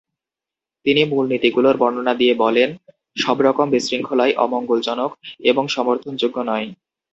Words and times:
তিনি 0.85 1.01
মূলনীতিগুলোর 1.03 1.75
বর্ণনা 1.77 2.13
দিয়ে 2.15 2.33
বলেন 2.35 2.69
সবরকম 3.17 3.67
বিশৃঙ্খলাই 3.69 4.31
অমঙ্গলজনক 4.35 5.11
এবং 5.43 5.63
সমর্থনযোগ্য 5.67 6.37
নয়। 6.41 6.67